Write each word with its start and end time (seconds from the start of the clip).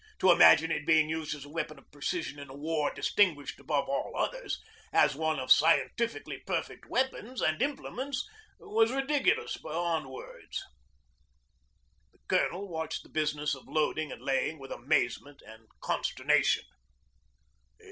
To 0.17 0.31
imagine 0.31 0.71
it 0.71 0.83
being 0.87 1.09
used 1.09 1.35
as 1.35 1.45
a 1.45 1.49
weapon 1.49 1.77
of 1.77 1.91
precision 1.91 2.39
in 2.39 2.49
a 2.49 2.55
war 2.55 2.91
distinguished 2.91 3.59
above 3.59 3.87
all 3.87 4.17
others 4.17 4.59
as 4.91 5.13
one 5.15 5.37
of 5.37 5.51
scientifically 5.51 6.39
perfect 6.39 6.87
weapons 6.89 7.39
and 7.39 7.61
implements 7.61 8.27
was 8.57 8.91
ridiculous 8.91 9.57
beyond 9.57 10.09
words. 10.09 10.63
The 12.13 12.19
Colonel 12.27 12.67
watched 12.67 13.03
the 13.03 13.09
business 13.09 13.53
of 13.53 13.67
loading 13.67 14.11
and 14.11 14.23
laying 14.23 14.57
with 14.57 14.71
amazement 14.71 15.43
and 15.45 15.67
consternation. 15.81 16.63